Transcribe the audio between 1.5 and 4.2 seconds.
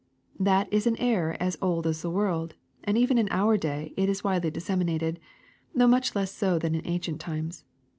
old as the world, and even in our day it